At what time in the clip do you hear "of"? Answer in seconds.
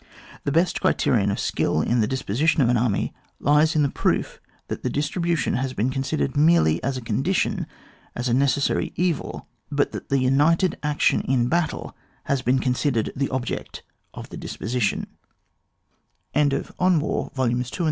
1.29-1.39, 2.63-2.69, 14.15-14.29